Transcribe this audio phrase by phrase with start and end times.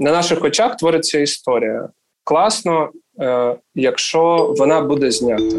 [0.00, 1.88] на наших очах твориться історія.
[2.24, 5.56] Класно, е, якщо вона буде знята.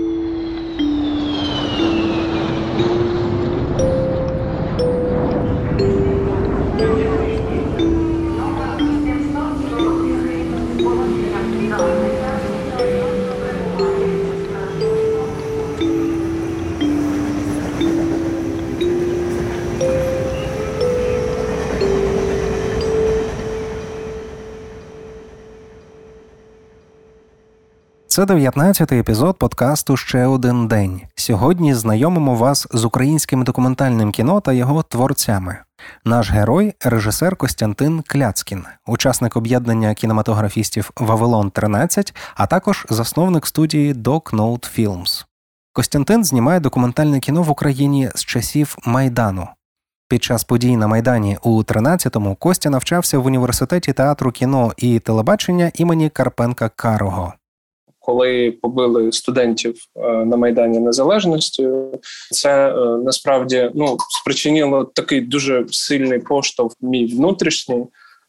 [28.11, 31.01] Це 19-й епізод подкасту Ще один день.
[31.15, 35.57] Сьогодні знайомимо вас з українським документальним кіно та його творцями.
[36.05, 44.35] Наш герой режисер Костянтин Кляцкін, учасник об'єднання кінематографістів Вавилон 13, а також засновник студії Doc
[44.35, 45.25] Note Films.
[45.73, 49.47] Костянтин знімає документальне кіно в Україні з часів Майдану.
[50.09, 55.71] Під час подій на Майдані у 13-му Костя навчався в університеті театру кіно і телебачення
[55.75, 57.33] імені Карпенка Карого
[58.01, 61.69] коли побили студентів е, на майдані незалежності,
[62.31, 67.85] це е, насправді ну спричинило такий дуже сильний поштовх мій внутрішній.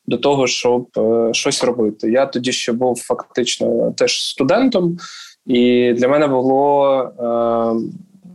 [0.06, 2.10] До того, щоб е, щось робити.
[2.10, 4.98] Я тоді ще був фактично теж студентом,
[5.46, 7.22] і для мене було е,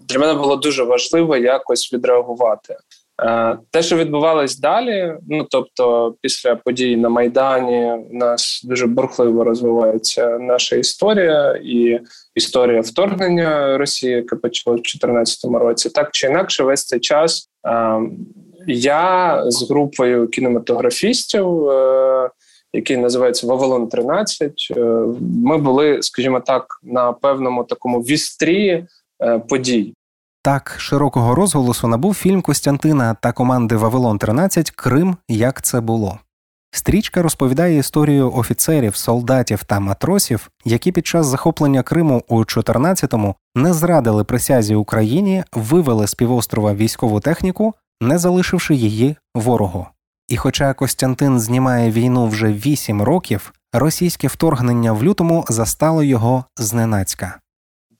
[0.07, 2.75] для мене було дуже важливо якось відреагувати.
[3.23, 9.43] Е, те, що відбувалось далі, ну тобто, після подій на Майдані, у нас дуже бурхливо
[9.43, 11.99] розвивається наша історія і
[12.35, 17.99] історія вторгнення Росії, яке почалося в 2014 році, так чи інакше, весь цей час е,
[18.67, 22.29] я з групою кінематографістів, е,
[22.73, 24.53] який називається Вавилон 13
[25.45, 28.85] Ми були, скажімо так, на певному такому вістрі
[29.49, 29.93] подій.
[30.47, 35.17] Так, широкого розголосу набув фільм Костянтина та команди Вавилон 13 Крим.
[35.29, 36.19] Як це було.
[36.71, 43.73] Стрічка розповідає історію офіцерів, солдатів та матросів, які під час захоплення Криму у 14-му не
[43.73, 49.87] зрадили присязі Україні, вивели з півострова військову техніку, не залишивши її ворогу.
[50.29, 57.39] І хоча Костянтин знімає війну вже 8 років, російське вторгнення в лютому застало його зненацька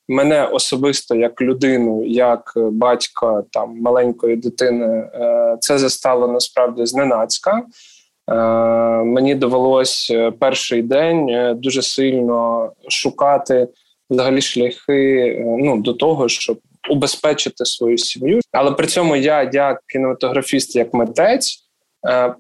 [0.07, 7.63] мене особисто як людину, як батька там маленької дитини, е, це застало насправді зненацька.
[8.31, 8.35] Е,
[9.03, 13.67] мені довелось е, перший день дуже сильно шукати
[14.09, 18.39] взагалі шляхи ну, до того, щоб убезпечити свою сім'ю.
[18.51, 21.63] Але при цьому я, як кінематографіст, як митець,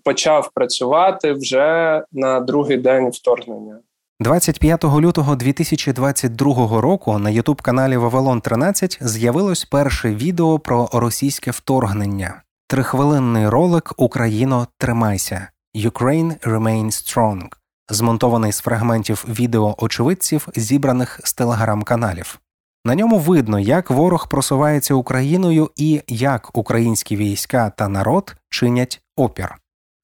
[0.03, 3.79] почав працювати вже на другий день вторгнення.
[4.19, 12.41] 25 лютого 2022 року на ютуб-каналі Вавилон 13 з'явилось перше відео про російське вторгнення.
[12.67, 17.47] Трихвилинний ролик Україно тримайся Ukraine Remain Strong,
[17.89, 22.39] змонтований з фрагментів відео очевидців, зібраних з телеграм-каналів.
[22.85, 29.55] На ньому видно, як ворог просувається Україною і як українські війська та народ чинять опір.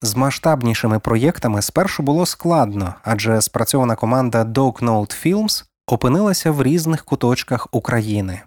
[0.04, 7.04] З масштабнішими проєктами спершу було складно, адже спрацьована команда Dog Note Films опинилася в різних
[7.04, 8.40] куточках України.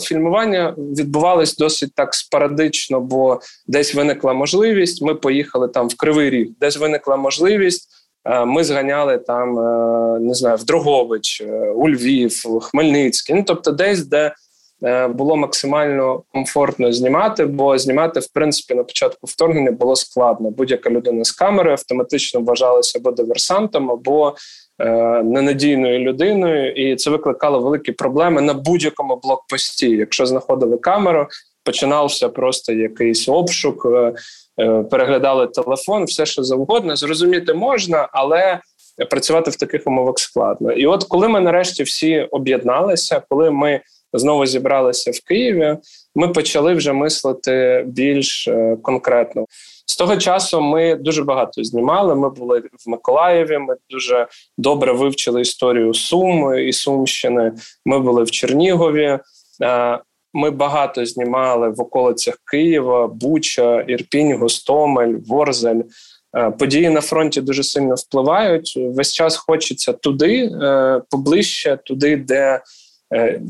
[0.00, 5.02] Фільмування відбувалось досить так спорадично, бо десь виникла можливість.
[5.02, 7.88] Ми поїхали там в Кривий Ріг, десь виникла можливість.
[8.24, 13.34] Е, ми зганяли там, е, не знаю, в Дрогович, е, у Львів, Хмельницький.
[13.34, 14.34] Ну тобто, десь де
[15.08, 20.50] було максимально комфортно знімати, бо знімати в принципі на початку вторгнення було складно.
[20.50, 24.36] Будь-яка людина з камери автоматично вважалася або диверсантом, або
[24.78, 24.90] е,
[25.22, 29.90] ненадійною людиною, і це викликало великі проблеми на будь-якому блокпості.
[29.90, 31.26] Якщо знаходили камеру,
[31.64, 33.86] починався просто якийсь обшук.
[33.86, 34.14] Е,
[34.60, 36.96] е Переглядали телефон, все що завгодно.
[36.96, 38.60] Зрозуміти можна, але
[39.10, 40.72] працювати в таких умовах складно.
[40.72, 43.80] І от коли ми нарешті всі об'єдналися, коли ми
[44.12, 45.76] знову зібралися в Києві,
[46.14, 49.46] ми почали вже мислити більш е, конкретно.
[49.86, 52.14] З того часу ми дуже багато знімали.
[52.14, 53.58] Ми були в Миколаєві.
[53.58, 54.26] Ми дуже
[54.58, 57.52] добре вивчили історію Сум і Сумщини.
[57.86, 59.18] Ми були в Чернігові.
[59.62, 59.98] Е,
[60.34, 65.82] ми багато знімали в околицях Києва, Буча, Ірпінь, Гостомель, Ворзель.
[66.36, 68.74] Е, події на фронті дуже сильно впливають.
[68.76, 70.50] Весь час хочеться туди,
[71.10, 72.60] поближче, туди, де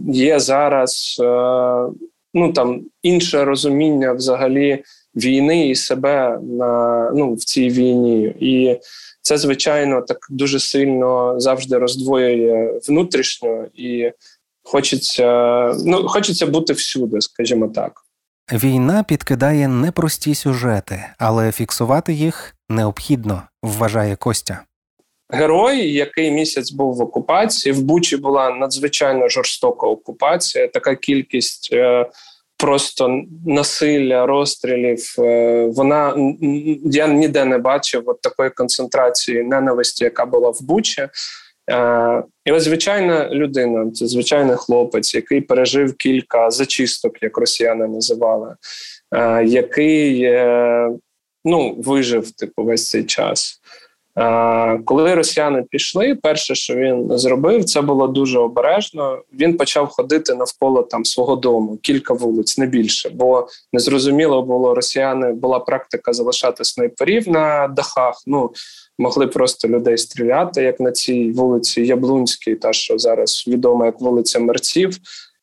[0.09, 1.25] є зараз е,
[2.35, 8.81] ну там інше розуміння взагалі війни і себе на ну в цій війні, і
[9.23, 14.13] це звичайно так дуже сильно завжди роздвоює внутрішньо і
[14.63, 15.27] хочеться
[15.85, 17.93] ну хочеться бути всюди, скажімо так.
[18.53, 24.61] Війна підкидає непрості сюжети, але фіксувати їх необхідно, вважає Костя.
[25.33, 27.73] Герой, який місяць був в окупації.
[27.73, 30.69] В Бучі була надзвичайно жорстока окупація.
[30.69, 32.07] Така кількість е,
[32.63, 35.15] просто насилля, розстрілів.
[35.19, 36.15] Е, вона
[36.85, 41.09] я ніде не бачив от такої концентрації ненависті, яка була в Бучі.
[41.71, 48.57] Е, і ось звичайна людина, це звичайний хлопець, який пережив кілька зачисток, як росіяни називали,
[49.15, 50.31] е, який
[51.45, 53.61] ну, вижив типу весь цей час.
[54.85, 59.23] Коли росіяни пішли, перше, що він зробив, це було дуже обережно.
[59.33, 65.33] Він почав ходити навколо там свого дому, кілька вулиць, не більше, бо незрозуміло було росіяни.
[65.33, 68.23] Була практика залишати снайперів на дахах.
[68.27, 68.51] Ну
[68.99, 74.39] могли просто людей стріляти, як на цій вулиці Яблунській, та що зараз відома як вулиця
[74.41, 74.97] Мерців.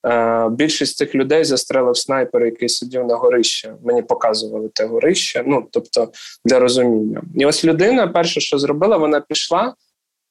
[0.07, 3.71] Е, більшість цих людей застрелив снайпер, який сидів на горищі.
[3.83, 5.43] Мені показували те горище.
[5.47, 6.11] Ну тобто
[6.45, 7.21] для розуміння.
[7.35, 9.73] І ось людина, перше, що зробила, вона пішла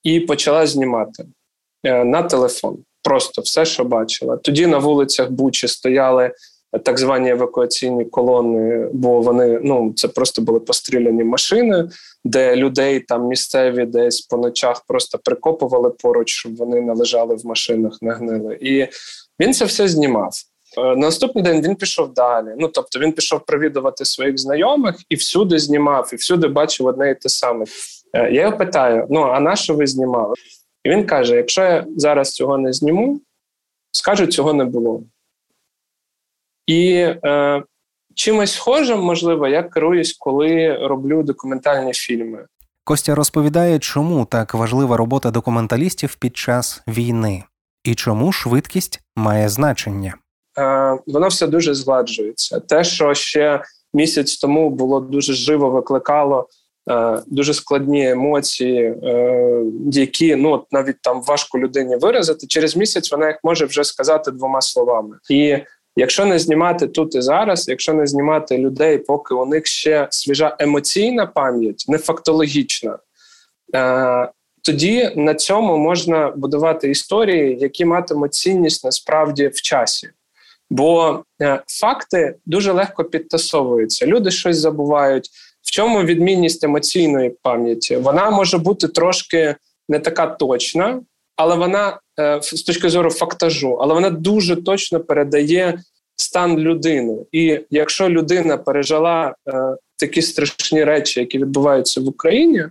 [0.03, 1.25] і почала знімати
[1.85, 2.79] е, на телефон.
[3.03, 4.37] Просто все, що бачила.
[4.37, 6.33] Тоді на вулицях Бучі стояли
[6.83, 11.89] так звані евакуаційні колони, бо вони ну це просто були постріляні машини,
[12.25, 17.99] де людей там місцеві десь по ночах просто прикопували поруч, щоб вони належали в машинах,
[18.03, 18.59] не гнили.
[18.61, 18.87] І
[19.41, 20.33] він це все знімав.
[20.79, 22.55] Е, на наступний день він пішов далі.
[22.59, 27.15] Ну тобто він пішов провідувати своїх знайомих і всюди знімав, і всюди бачив одне і
[27.15, 27.65] те саме.
[28.13, 30.35] Е, я його питаю: ну а на що ви знімали?
[30.85, 33.21] І він каже: якщо я зараз цього не зніму,
[33.91, 35.03] скажуть, цього не було.
[36.67, 36.93] І
[37.25, 37.63] е,
[38.15, 42.47] чимось схожим, можливо, я керуюсь, коли роблю документальні фільми.
[42.85, 47.45] Костя розповідає, чому так важлива робота документалістів під час війни
[47.89, 50.15] і чому швидкість має значення.
[50.59, 52.61] Е, Воно все дуже згладжується.
[52.61, 53.63] Те, що ще
[53.95, 56.49] місяць тому було дуже живо, викликало
[56.91, 59.63] е, дуже складні емоції, е,
[59.93, 62.47] які ну навіть там важко людині виразити.
[62.47, 65.17] Через місяць вона їх може вже сказати двома словами.
[65.31, 65.59] І
[65.97, 70.57] якщо не знімати тут і зараз, якщо не знімати людей, поки у них ще свіжа
[70.59, 72.99] емоційна пам'ять, не фактологічна.
[74.63, 80.11] Тоді на цьому можна будувати історії, які матимуть цінність насправді в часі.
[80.71, 84.07] Бо е, факти дуже легко підтасовуються.
[84.07, 85.31] Люди щось забувають.
[85.63, 87.97] В чому відмінність емоційної пам'яті?
[87.97, 89.57] Вона може бути трошки
[89.89, 91.01] не така точна,
[91.37, 95.81] але вона е, з точки зору фактажу, але вона дуже точно передає
[96.17, 97.17] стан людини.
[97.33, 102.65] І якщо людина пережила е, такі страшні речі, які відбуваються в Україні,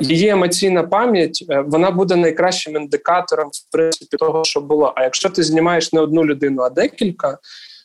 [0.00, 4.92] Її емоційна пам'ять е, вона буде найкращим індикатором в принципі того, що було.
[4.96, 7.38] А якщо ти знімаєш не одну людину, а декілька,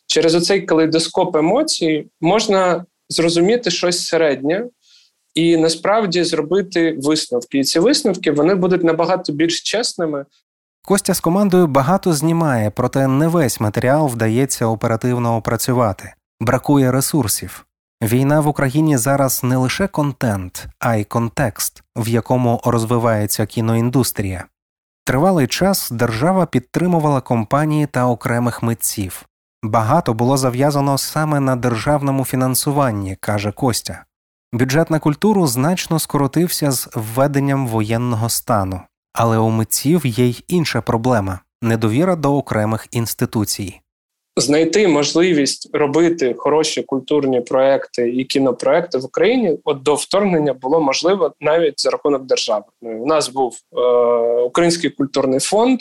[0.07, 4.65] через оцей калейдоскоп емоцій можна зрозуміти щось середнє
[5.35, 7.57] і насправді зробити висновки.
[7.59, 10.25] І ці висновки вони будуть набагато більш чесними.
[10.85, 16.13] Костя з командою багато знімає, проте не весь матеріал вдається оперативно опрацювати.
[16.39, 17.65] Бракує ресурсів.
[18.05, 24.45] Війна в Україні зараз не лише контент, а й контекст, в якому розвивається кіноіндустрія.
[25.05, 29.25] Тривалий час держава підтримувала компанії та окремих митців.
[29.63, 34.05] Багато було зав'язано саме на державному фінансуванні, каже Костя.
[34.53, 38.81] Бюджет на культуру значно скоротився з введенням воєнного стану,
[39.13, 43.81] але у митців є й інша проблема недовіра до окремих інституцій
[44.37, 51.33] знайти можливість робити хороші культурні проекти і кінопроекти в Україні от до вторгнення було можливо
[51.41, 52.63] навіть за рахунок держави.
[52.81, 53.81] Ну, у нас був е,
[54.41, 55.79] Український культурний фонд.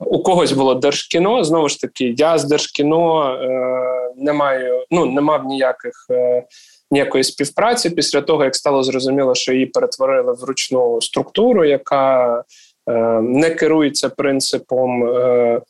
[0.00, 1.44] У когось було держкіно.
[1.44, 6.44] Знову ж таки, я з держкіно е, не маю, ну не мав ніяких е,
[6.90, 12.44] ніякої співпраці після того, як стало зрозуміло, що її перетворили в ручну структуру, яка
[12.88, 15.60] е, не керується принципом е,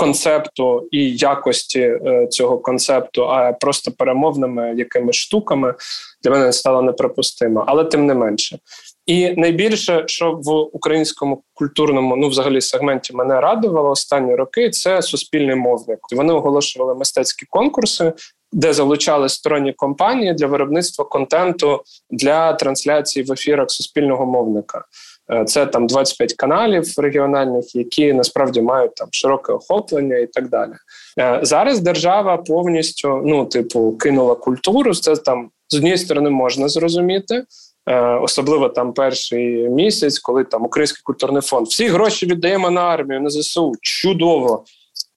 [0.00, 5.74] концепту і якості е, цього концепту, а просто перемовними якимись штуками
[6.22, 8.58] для мене стало неприпустимо, але тим не менше.
[9.06, 15.56] І найбільше, що в українському культурному, ну взагалі сегменті мене радувало останні роки, це суспільний
[15.56, 15.98] мовник.
[16.12, 18.12] Вони оголошували мистецькі конкурси,
[18.52, 24.84] де залучали сторонні компанії для виробництва контенту для трансляції в ефірах суспільного мовника.
[25.32, 30.72] Е, це там 25 каналів регіональних, які насправді мають там широке охоплення і так далі.
[31.18, 34.94] Е, зараз держава повністю ну, типу, кинула культуру.
[34.94, 37.44] Це там з однієї сторони можна зрозуміти.
[37.86, 43.20] Е, особливо там перший місяць, коли там Український культурний фонд всі гроші віддаємо на армію,
[43.20, 43.72] на ЗСУ.
[43.80, 44.64] Чудово,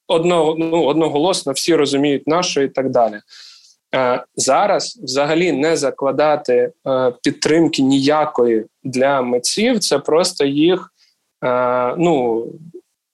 [0.08, 3.20] Одно, ну, одноголосно всі розуміють нашу і так далі.
[4.36, 6.72] Зараз взагалі не закладати
[7.24, 10.94] підтримки ніякої для митців, це просто їх
[11.98, 12.46] ну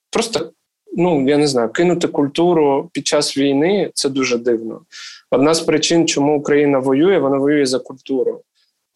[0.09, 0.51] просто
[0.97, 4.81] ну я не знаю, кинути культуру під час війни це дуже дивно.
[5.31, 8.41] Одна з причин, чому Україна воює, вона воює за культуру.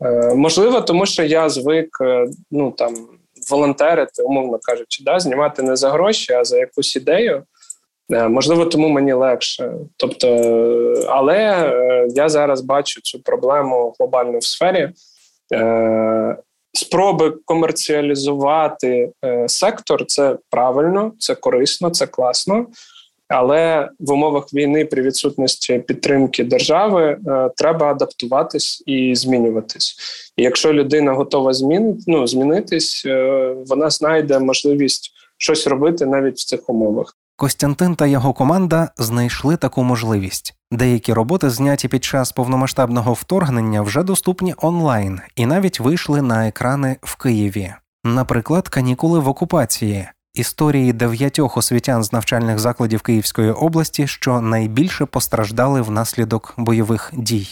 [0.04, 2.96] Е, Можливо, тому що я звик е, ну там
[3.50, 7.44] волонтерити, умовно кажучи, да, знімати не за гроші, а за якусь ідею.
[8.12, 9.74] Е, можливо, тому мені легше.
[9.98, 10.28] Тобто,
[11.08, 14.90] але е, я зараз бачу цю проблему глобально в сфері.
[15.54, 16.38] Е,
[16.74, 19.12] спроби комерціалізувати
[19.48, 22.66] сектор це правильно, це корисно, це класно.
[23.28, 27.18] Але в умовах війни при відсутності підтримки держави
[27.56, 29.96] треба адаптуватись і змінюватись.
[30.38, 33.06] І якщо людина готова змін, ну, змінитись,
[33.68, 37.16] вона знайде можливість щось робити навіть в цих умовах.
[37.36, 40.54] Костянтин та його команда знайшли таку можливість.
[40.72, 46.98] Деякі роботи, зняті під час повномасштабного вторгнення, вже доступні онлайн і навіть вийшли на екрани
[47.02, 47.74] в Києві.
[48.04, 50.08] Наприклад, канікули в окупації.
[50.34, 57.48] Історії дев'ятьох освітян з навчальних закладів Київської області, що найбільше постраждали внаслідок бойових дій.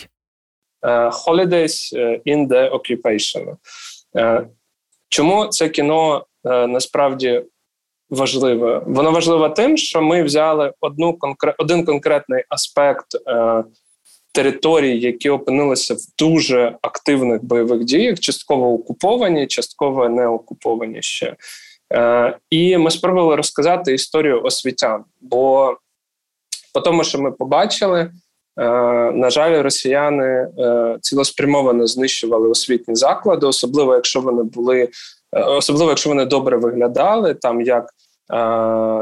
[0.81, 1.93] Uh, holidays
[2.25, 3.55] in the occupation.
[4.13, 4.45] Uh,
[5.09, 7.43] чому це кіно uh, насправді
[8.11, 8.81] важливе.
[8.85, 13.63] Воно важливе тим, що ми взяли одну конкрет, один конкретний аспект е,
[14.33, 21.35] територій, які опинилися в дуже активних бойових діях, частково окуповані, частково не окуповані ще.
[21.93, 25.03] Е, І ми спробували розказати історію освітян.
[25.21, 25.75] Бо
[26.73, 28.11] по тому, що ми побачили, е,
[29.11, 30.25] на жаль, росіяни
[30.59, 34.89] е, цілеспрямовано знищували освітні заклади, особливо якщо вони були.
[35.35, 37.89] Е, особливо, якщо вони добре виглядали, там як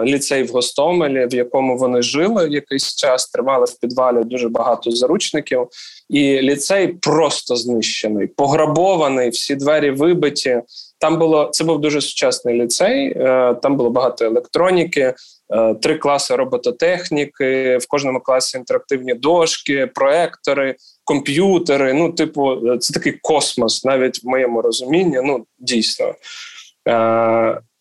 [0.06, 5.68] ліцей в Гостомелі, в якому вони жили якийсь час, тривали в підвалі дуже багато заручників,
[6.10, 10.62] і ліцей просто знищений, пограбований, всі двері вибиті.
[11.00, 13.14] Там було це був дуже сучасний ліцей.
[13.18, 15.14] Е, там було багато електроніки,
[15.54, 17.78] е, три класи робототехніки.
[17.78, 21.94] В кожному класі інтерактивні дошки, проектори, комп'ютери.
[21.94, 25.20] Ну, типу, це такий космос, навіть в моєму розумінні.
[25.24, 26.14] Ну, дійсно.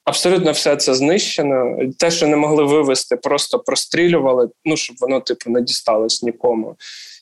[0.08, 1.78] Абсолютно все це знищено.
[1.98, 6.76] Те, що не могли вивести, просто прострілювали, ну щоб воно типу не дісталось нікому.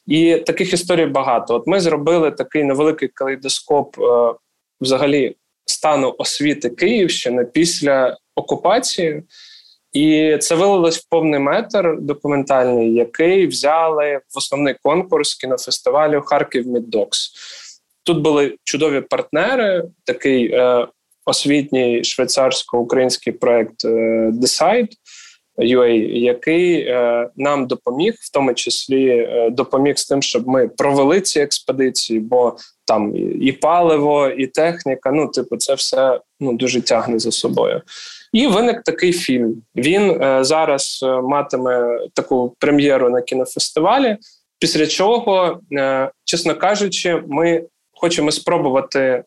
[0.06, 1.54] І таких історій багато.
[1.54, 4.34] От ми зробили такий невеликий калейдоскоп е,
[4.80, 9.22] взагалі стану освіти Київщини після окупації,
[9.92, 17.32] і це вилилось в повний метр документальний, який взяли в основний конкурс кінофестивалю Харків Міддокс.
[18.02, 20.86] Тут були чудові партнери, такий е,
[21.26, 23.88] освітній швейцарсько-український проект е,
[24.34, 24.88] Decide
[25.58, 31.20] UA, який е, нам допоміг, в тому числі е, допоміг з тим, щоб ми провели
[31.20, 35.10] ці експедиції, бо там і паливо, і техніка.
[35.12, 37.82] Ну, типу, це все ну дуже тягне за собою.
[38.32, 39.62] І виник такий фільм.
[39.76, 44.16] Він зараз матиме таку прем'єру на кінофестивалі.
[44.58, 45.60] Після чого,
[46.24, 49.24] чесно кажучи, ми хочемо спробувати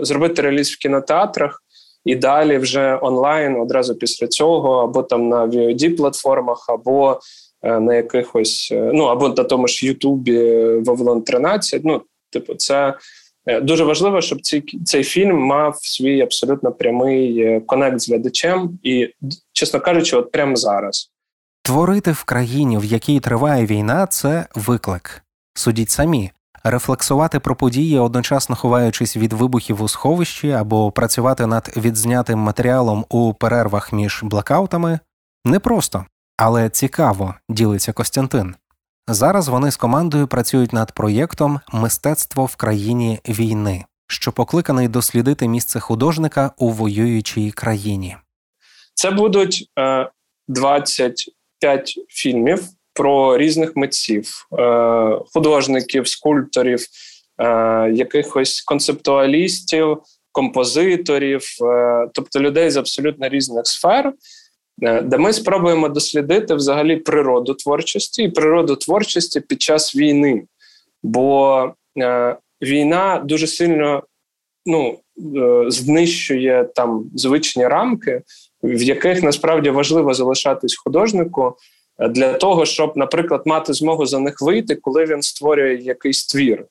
[0.00, 1.62] зробити реліз в кінотеатрах
[2.04, 7.20] і далі вже онлайн одразу після цього, або там на VOD платформах, або
[7.62, 11.84] е, на якихось, е, ну або на тому ж Ютубі Вавилон 13.
[11.84, 12.94] Ну, типу, це.
[13.62, 19.08] Дуже важливо, щоб цей цей фільм мав свій абсолютно прямий конект з глядачем, і,
[19.52, 21.12] чесно кажучи, от прямо зараз
[21.62, 25.22] творити в країні, в якій триває війна, це виклик.
[25.54, 26.30] Судіть самі,
[26.64, 33.34] рефлексувати про події, одночасно ховаючись від вибухів у сховищі або працювати над відзнятим матеріалом у
[33.34, 34.98] перервах між блокаутами
[35.44, 38.54] непросто, але цікаво, ділиться Костянтин.
[39.08, 45.80] Зараз вони з командою працюють над проєктом Мистецтво в країні війни, що покликаний дослідити місце
[45.80, 48.16] художника у воюючій країні.
[48.94, 50.10] Це будуть е,
[50.48, 56.86] 25 фільмів про різних митців, е, художників, скульпторів,
[57.38, 57.46] е,
[57.92, 59.98] якихось концептуалістів,
[60.32, 64.12] композиторів, е, тобто людей з абсолютно різних сфер.
[65.02, 70.42] Де ми спробуємо дослідити взагалі природу творчості і природу творчості під час війни.
[71.02, 71.72] Бо
[72.62, 74.02] війна дуже сильно
[74.66, 74.98] ну,
[75.68, 78.22] знищує там звичні рамки,
[78.62, 81.56] в яких насправді важливо залишатись художнику
[82.08, 86.64] для того, щоб, наприклад, мати змогу за них вийти, коли він створює якийсь твір.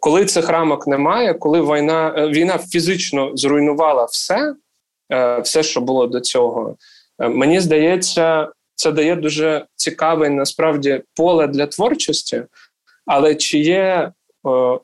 [0.00, 4.54] Коли цих рамок немає, коли війна е, війна фізично зруйнувала все,
[5.12, 6.76] е, все, що було до цього,
[7.20, 12.42] е, мені здається, це дає дуже цікаве насправді поле для творчості,
[13.06, 14.12] Але чи є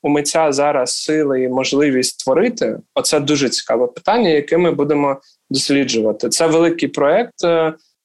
[0.02, 2.78] у митця зараз сили і можливість творити?
[2.94, 5.20] Оце дуже цікаве питання, яке ми будемо
[5.50, 6.28] досліджувати.
[6.28, 7.34] Це великий проект.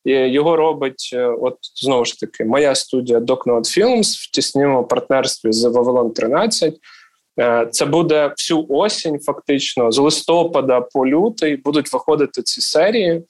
[0.08, 5.52] Е, його робить, е, от знову ж таки, моя студія DocNote Films в тісному партнерстві
[5.52, 6.80] з Вавилон 13.
[7.40, 13.24] Е, це буде всю осінь, фактично, з листопада по лютий будуть виходити ці серії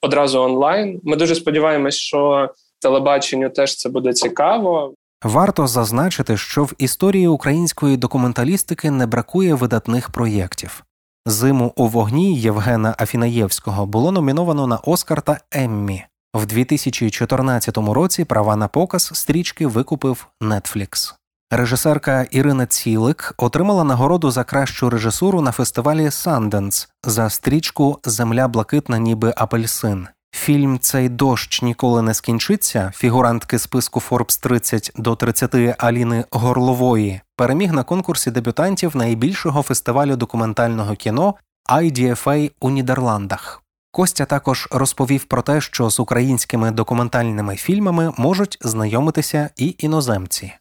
[0.00, 1.00] одразу онлайн.
[1.04, 4.94] Ми дуже сподіваємось, що телебаченню теж це буде цікаво.
[5.24, 10.84] Варто зазначити, що в історії української документалістики не бракує видатних проєктів.
[11.30, 16.04] Зиму у вогні Євгена Афінаєвського було номіновано на Оскар та Еммі.
[16.34, 21.14] В 2014 році права на показ стрічки викупив Netflix.
[21.50, 28.98] Режисерка Ірина Цілик отримала нагороду за кращу режисуру на фестивалі Sundance за стрічку Земля блакитна,
[28.98, 30.08] ніби апельсин.
[30.32, 32.92] Фільм Цей дощ ніколи не скінчиться.
[32.94, 40.94] Фігурантки списку Forbes 30 до 30 Аліни Горлової переміг на конкурсі дебютантів найбільшого фестивалю документального
[40.94, 41.34] кіно
[41.70, 43.62] IDFA у Нідерландах.
[43.92, 50.52] Костя також розповів про те, що з українськими документальними фільмами можуть знайомитися і іноземці.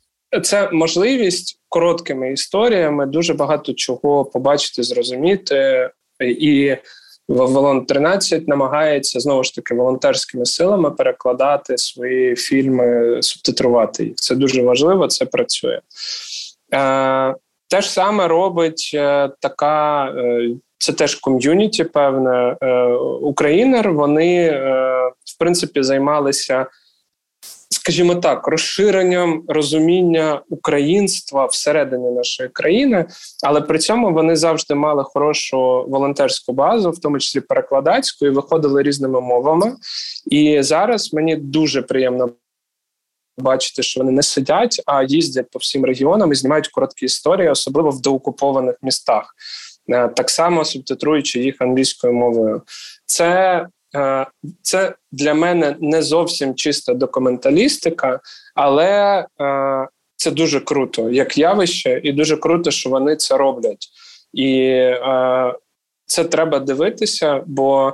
[0.43, 6.75] Це можливість короткими історіями дуже багато чого побачити, зрозуміти і.
[7.29, 14.15] Вавилон 13 намагається знову ж таки волонтерськими силами перекладати свої фільми, субтитрувати їх.
[14.15, 15.79] Це дуже важливо, це працює.
[16.73, 17.35] Е,
[17.67, 22.83] Те ж саме робить е, така, е, це теж ком'юніті, певне, е,
[23.21, 23.93] Українер.
[23.93, 24.61] Вони е,
[25.25, 26.65] в принципі займалися
[27.89, 33.05] скажімо так, розширенням розуміння українства всередині нашої країни,
[33.43, 38.83] але при цьому вони завжди мали хорошу волонтерську базу, в тому числі перекладацьку, і виходили
[38.83, 39.75] різними мовами.
[40.25, 42.29] І зараз мені дуже приємно.
[43.37, 47.89] Бачити, що вони не сидять, а їздять по всім регіонам і знімають короткі історії, особливо
[47.89, 49.35] в деокупованих містах,
[49.89, 52.61] е, так само субтитруючи їх англійською мовою.
[53.05, 53.65] Це
[54.61, 58.19] це для мене не зовсім чиста документалістика,
[58.55, 63.87] але е, це дуже круто, як явище, і дуже круто, що вони це роблять.
[64.33, 65.53] І е,
[66.05, 67.93] це треба дивитися, бо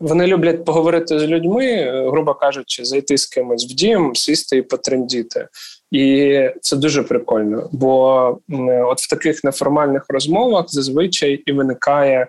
[0.00, 5.48] вони люблять поговорити з людьми, грубо кажучи, зайти з кимось в дім, сісти і потрендіти.
[5.90, 7.68] І це дуже прикольно.
[7.72, 12.26] Бо от в таких неформальних розмовах зазвичай і виникає.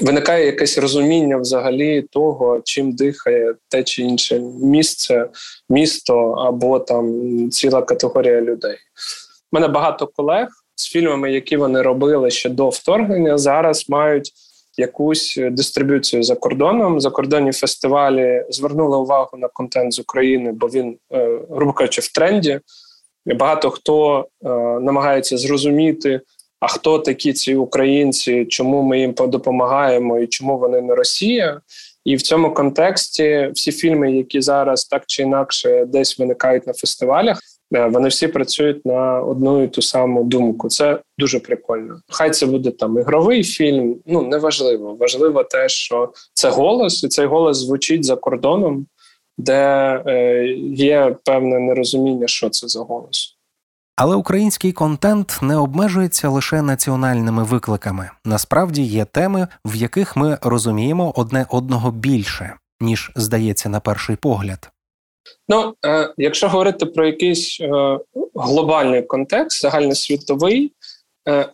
[0.00, 5.28] Виникає якесь розуміння взагалі того, чим дихає те чи інше місце,
[5.68, 7.14] місто або там
[7.50, 8.76] ціла категорія людей.
[9.52, 14.32] У мене багато колег з фільмами, які вони робили ще до вторгнення, зараз мають
[14.76, 17.00] якусь дистриб'юцію за кордоном.
[17.00, 22.60] Закордонні фестивалі звернули увагу на контент з України, бо він, е, грубо кажучи, в тренді.
[23.26, 24.48] Багато хто е,
[24.80, 26.20] намагається зрозуміти
[26.60, 31.60] а хто такі ці українці, чому ми їм допомагаємо і чому вони не Росія?
[32.04, 37.40] І в цьому контексті всі фільми, які зараз так чи інакше десь виникають на фестивалях,
[37.74, 40.68] е, вони всі працюють на одну і ту саму думку.
[40.68, 42.00] Це дуже прикольно.
[42.08, 43.96] Хай це буде там ігровий фільм.
[44.06, 44.94] Ну неважливо.
[44.94, 48.86] Важливо те, що це голос, і цей голос звучить за кордоном,
[49.38, 49.54] де
[50.06, 53.37] е, є певне нерозуміння, що це за голос.
[54.00, 58.10] Але український контент не обмежується лише національними викликами.
[58.24, 64.70] Насправді є теми, в яких ми розуміємо одне одного більше, ніж здається на перший погляд.
[65.48, 67.98] Ну, е, якщо говорити про якийсь е,
[68.34, 70.72] глобальний контекст, загальносвітовий,
[71.28, 71.48] е,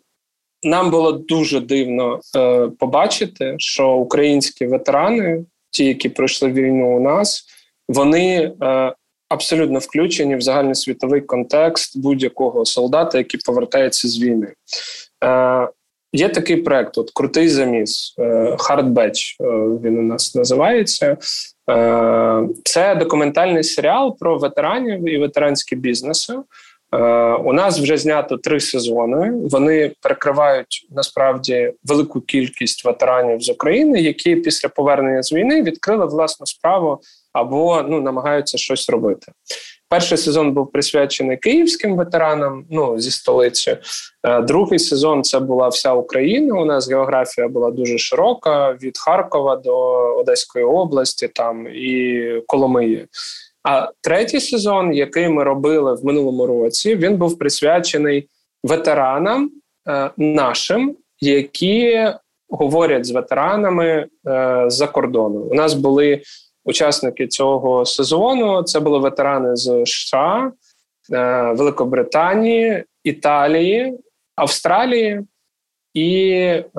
[0.63, 7.45] нам було дуже дивно е, побачити, що українські ветерани, ті, які пройшли війну у нас,
[7.89, 8.95] вони е,
[9.35, 14.53] абсолютно включені в загальносвітовий контекст будь-якого солдата, який повертається з війни.
[15.25, 15.69] Е,
[16.17, 18.15] Є такий проект, от крутий заміс,
[18.59, 19.37] Hard Batch.
[19.83, 21.17] Він у нас називається.
[21.71, 26.35] Е, Це документальний серіал про ветеранів і ветеранські бізнеси.
[26.95, 26.99] Е,
[27.35, 29.33] у нас вже знято три сезони.
[29.51, 36.47] Вони перекривають насправді велику кількість ветеранів з України, які після повернення з війни відкрили власну
[36.47, 37.01] справу
[37.35, 39.33] або ну намагаються щось робити.
[39.89, 43.77] Перший сезон був присвячений київським ветеранам, ну зі столиці.
[44.27, 46.55] Е, другий сезон це була вся Україна.
[46.55, 49.77] У нас географія була дуже широка від Харкова до
[50.17, 53.07] Одеської області, там і Коломиї.
[53.63, 58.29] А третій сезон, який ми робили в минулому році, він був присвячений
[58.65, 59.51] ветеранам
[59.89, 62.09] е, нашим, які
[62.49, 63.87] говорять з ветеранами
[64.29, 65.41] е, за кордону.
[65.41, 66.23] У нас були
[66.65, 68.63] учасники цього сезону.
[68.63, 70.53] Це були ветерани з США,
[71.55, 73.99] Великобританії, Італії,
[74.37, 75.23] Австралії.
[75.95, 76.71] І е,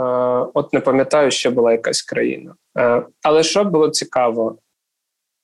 [0.54, 2.56] от не пам'ятаю, що була якась країна.
[2.78, 4.58] Е, але що було цікаво,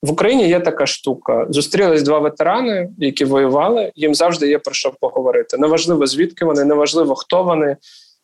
[0.03, 3.91] в Україні є така штука: зустрілись два ветерани, які воювали.
[3.95, 5.57] Їм завжди є про що поговорити.
[5.57, 7.77] Неважливо, звідки вони, неважливо, хто вони.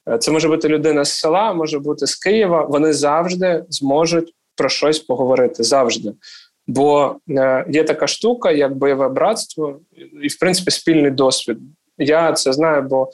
[0.10, 2.63] Е, це може бути людина з села, може бути з Києва.
[2.63, 5.63] Вони завжди зможуть про щось поговорити.
[5.63, 6.13] Завжди.
[6.67, 9.80] Бо е, є така штука, як бойове братство,
[10.24, 11.58] і в принципі спільний досвід.
[11.98, 13.10] Я це знаю, бо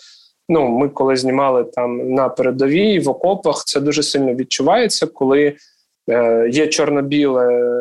[0.49, 5.55] ну ми коли знімали там на передовій в окопах, це дуже сильно відчувається, коли
[6.09, 7.73] е, є чорно-біле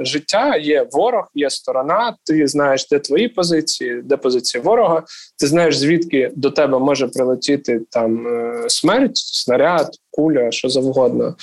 [0.00, 2.16] життя, є ворог, є сторона.
[2.24, 5.02] Ти знаєш, де твої позиції, де позиції ворога.
[5.38, 11.34] Ти знаєш, звідки до тебе може прилетіти там е, смерть, снаряд, куля, що завгодно.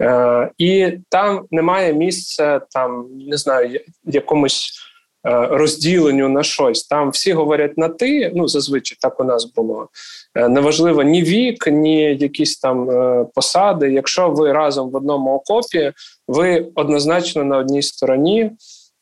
[0.00, 4.86] Е, І там немає місця, там не знаю, якомусь.
[5.26, 6.84] Е, розділенню на щось.
[6.84, 8.32] Там всі говорять на ти.
[8.34, 9.88] Ну зазвичай так у нас було.
[10.34, 13.92] Е, неважливо ні вік, ні якісь там е, посади.
[13.92, 15.92] Якщо ви разом в одному окопі,
[16.28, 18.50] ви однозначно на одній стороні,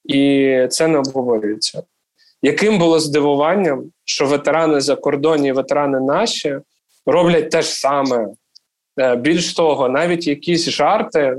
[0.04, 1.82] і це не обговорюється.
[2.42, 6.58] Яким було здивуванням, що ветерани за кордоні, ветерани наші
[7.06, 8.26] роблять те ж саме.
[9.16, 11.36] Більш того, навіть якісь жарти.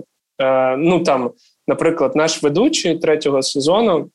[0.77, 1.31] Ну там,
[1.67, 4.09] наприклад, наш ведучий третього сезону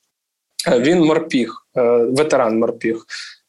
[0.69, 3.05] Е, він морпіг, е, ветеран морпіг,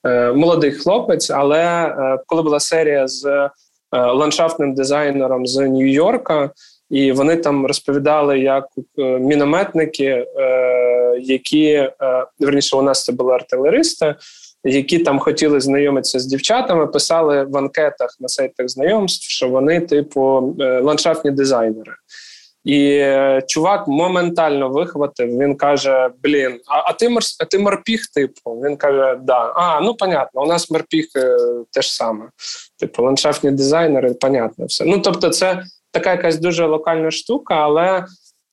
[0.08, 1.30] е, молодий хлопець.
[1.30, 3.50] Але коли була серія з
[3.92, 6.50] ландшафтним дизайнером з Нью-Йорка,
[6.90, 8.68] і вони там розповідали, як
[9.20, 10.26] мінометники,
[11.20, 11.90] які
[12.40, 14.16] верніше у нас це були артилеристи.
[14.68, 20.56] Які там хотіли знайомитися з дівчатами, писали в анкетах на сайтах знайомств, що вони, типу,
[20.60, 21.94] ландшафтні дизайнери.
[22.66, 25.28] І е, чувак моментально вихватив.
[25.28, 28.62] Він каже: Блін, а а ти морс, а ти морпіг, типу?
[28.66, 29.54] Він каже, да.
[29.56, 31.38] А, ну понятно, у нас морпіг е,
[31.72, 32.26] те ж саме.
[32.80, 34.86] Типу, ландшафтні дизайнери, понятно, все.
[34.86, 38.06] Ну тобто, це така якась дуже локальна штука, але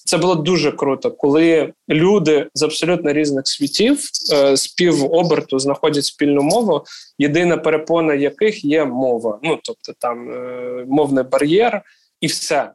[0.04, 6.42] це було дуже круто, коли люди з абсолютно різних світів е, з півоберту знаходять спільну
[6.42, 6.84] мову.
[7.18, 9.38] Єдина перепона яких є мова.
[9.42, 11.82] Ну тобто, там е, мовний бар'єр,
[12.20, 12.70] і все.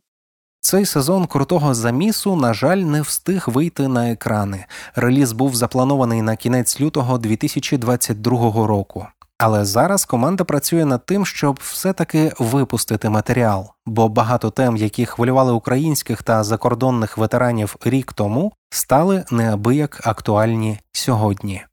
[0.60, 4.66] Цей сезон крутого замісу, на жаль, не встиг вийти на екрани.
[4.96, 9.08] Реліз був запланований на кінець лютого 2022 року.
[9.38, 15.52] Але зараз команда працює над тим, щоб все-таки випустити матеріал, бо багато тем, які хвилювали
[15.52, 21.64] українських та закордонних ветеранів рік тому, стали неабияк актуальні сьогодні.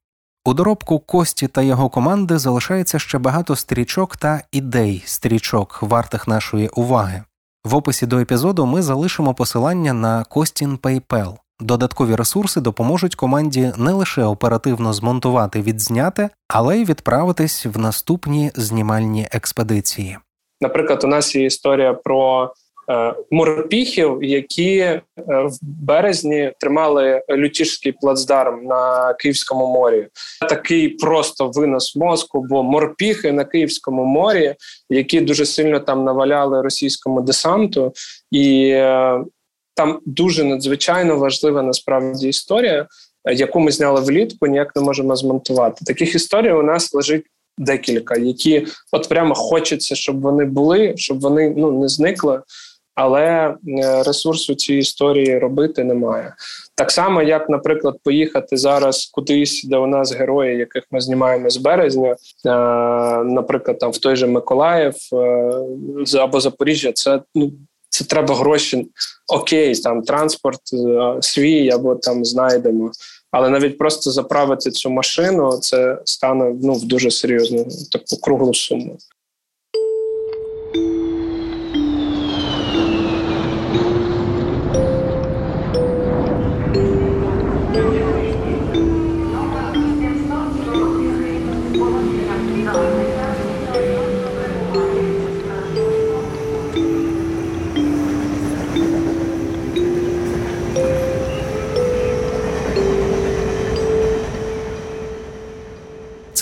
[0.44, 6.68] У доробку Кості та його команди залишається ще багато стрічок та ідей стрічок, вартих нашої
[6.68, 7.22] уваги.
[7.64, 11.36] В описі до епізоду ми залишимо посилання на Костін PayPal.
[11.60, 19.28] Додаткові ресурси допоможуть команді не лише оперативно змонтувати відзняте, але й відправитись в наступні знімальні
[19.32, 20.18] експедиції.
[20.60, 22.52] Наприклад, у нас є історія про
[22.90, 30.06] Е, морпіхів, які е, в березні тримали лютішський плацдарм на Київському морі.
[30.48, 34.54] Такий просто винос мозку, бо морпіхи на Київському морі,
[34.90, 37.92] які дуже сильно там наваляли російському десанту,
[38.30, 39.24] і е,
[39.74, 42.86] там дуже надзвичайно важлива насправді історія,
[43.32, 45.84] яку ми зняли влітку, ніяк не можемо змонтувати.
[45.84, 47.24] Таких історій у нас лежить.
[47.58, 52.40] Декілька, які от прямо хочеться, щоб вони були, щоб вони ну не зникли
[52.94, 53.54] але е,
[54.02, 56.34] ресурсу цієї історії робити немає.
[56.74, 61.56] Так само, як, наприклад, поїхати зараз кудись, де у нас герої, яких ми знімаємо з
[61.56, 62.16] березня, е,
[63.24, 64.94] наприклад, там в той же Миколаїв
[66.14, 67.52] е, або Запоріжжя, це ну.
[67.94, 68.90] Це треба гроші,
[69.28, 70.60] окей, там транспорт
[71.20, 72.90] свій або там знайдемо.
[73.30, 78.98] Але навіть просто заправити цю машину це стане ну в дуже серйозну таку круглу суму.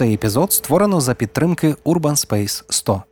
[0.02, 3.02] Цей епізод створено за підтримки Urban Space 100.